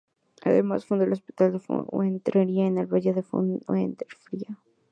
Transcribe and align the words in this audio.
Además, 0.41 0.85
fundó 0.87 1.03
el 1.03 1.11
Hospital 1.13 1.51
de 1.51 1.59
Fuenfría, 1.59 2.65
en 2.65 2.79
el 2.79 2.87
valle 2.91 3.13
de 3.13 3.21
la 3.21 3.21
Fuenfría. 3.67 4.57